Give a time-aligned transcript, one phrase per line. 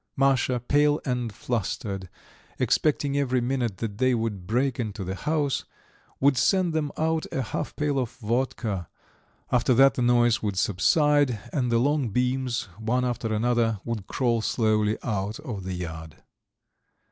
[0.17, 2.09] Masha, pale and flustered,
[2.57, 5.63] expecting every minute that they would break into the house,
[6.19, 8.89] would send them out a half pail of vodka;
[9.51, 14.41] after that the noise would subside and the long beams, one after another, would crawl
[14.41, 16.15] slowly out of the yard.